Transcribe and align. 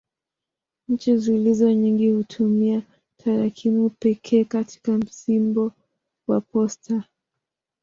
Nchi 0.89 1.17
zilizo 1.17 1.71
nyingi 1.73 2.09
hutumia 2.11 2.81
tarakimu 3.17 3.89
pekee 3.89 4.43
katika 4.43 4.91
msimbo 4.97 5.71
wa 6.27 6.41
posta. 6.41 7.03